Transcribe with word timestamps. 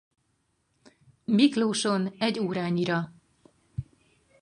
Miklóson 1.25 2.15
egy 2.19 2.39
órányira. 2.39 3.13